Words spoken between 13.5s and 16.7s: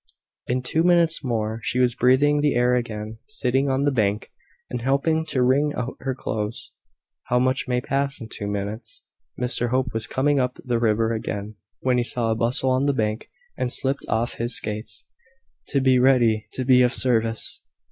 and slipped off his skates, to be ready to